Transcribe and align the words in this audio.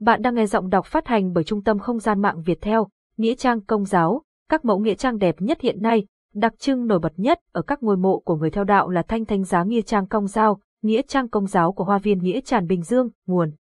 Bạn 0.00 0.22
đang 0.22 0.34
nghe 0.34 0.46
giọng 0.46 0.70
đọc 0.70 0.86
phát 0.86 1.06
hành 1.06 1.32
bởi 1.32 1.44
Trung 1.44 1.62
tâm 1.62 1.78
Không 1.78 1.98
gian 1.98 2.22
mạng 2.22 2.42
Việt 2.42 2.60
Theo, 2.60 2.88
Nghĩa 3.16 3.34
trang 3.34 3.60
Công 3.60 3.84
giáo, 3.84 4.22
các 4.48 4.64
mẫu 4.64 4.78
nghĩa 4.78 4.94
trang 4.94 5.18
đẹp 5.18 5.34
nhất 5.38 5.60
hiện 5.60 5.82
nay, 5.82 6.06
đặc 6.34 6.58
trưng 6.58 6.86
nổi 6.86 6.98
bật 6.98 7.12
nhất 7.16 7.40
ở 7.52 7.62
các 7.62 7.82
ngôi 7.82 7.96
mộ 7.96 8.18
của 8.18 8.36
người 8.36 8.50
theo 8.50 8.64
đạo 8.64 8.88
là 8.88 9.02
thanh 9.02 9.24
thanh 9.24 9.44
giá 9.44 9.62
Nghĩa 9.62 9.82
trang 9.82 10.06
Công 10.06 10.26
giáo, 10.26 10.60
Nghĩa 10.82 11.02
trang 11.02 11.28
Công 11.28 11.46
giáo 11.46 11.72
của 11.72 11.84
Hoa 11.84 11.98
viên 11.98 12.18
Nghĩa 12.18 12.40
Tràn 12.40 12.66
Bình 12.66 12.82
Dương, 12.82 13.08
nguồn. 13.26 13.52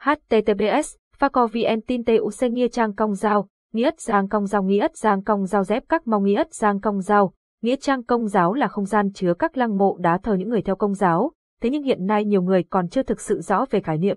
HTTPS, 0.00 0.94
Phaco 1.16 1.46
VN 1.46 1.80
tin 1.86 2.04
TUC 2.04 2.52
Nghĩa 2.52 2.68
trang 2.68 2.94
Công 2.94 3.14
giáo, 3.14 3.48
Nghĩa 3.72 3.90
Giang 3.98 4.28
Công 4.28 4.46
giáo 4.46 4.62
Nghĩa 4.62 4.88
Giang 4.94 5.24
Công 5.24 5.46
giáo 5.46 5.64
dép 5.64 5.84
các 5.88 6.06
mong 6.06 6.24
Nghĩa 6.24 6.42
Giang 6.50 6.80
Công 6.80 7.00
giáo, 7.00 7.32
Nghĩa 7.62 7.76
trang 7.76 8.02
Công 8.02 8.28
giáo 8.28 8.54
là 8.54 8.68
không 8.68 8.84
gian 8.84 9.12
chứa 9.12 9.34
các 9.38 9.56
lăng 9.56 9.78
mộ 9.78 9.96
đá 10.00 10.18
thờ 10.18 10.34
những 10.34 10.48
người 10.48 10.62
theo 10.62 10.76
Công 10.76 10.94
giáo, 10.94 11.32
thế 11.62 11.70
nhưng 11.70 11.82
hiện 11.82 12.06
nay 12.06 12.24
nhiều 12.24 12.42
người 12.42 12.62
còn 12.70 12.88
chưa 12.88 13.02
thực 13.02 13.20
sự 13.20 13.40
rõ 13.40 13.64
về 13.70 13.80
khái 13.80 13.98
niệm. 13.98 14.16